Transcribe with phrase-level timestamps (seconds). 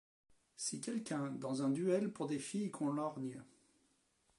[0.57, 3.43] Si quelqu'un, dans un duel pour des filles qu'on lorgne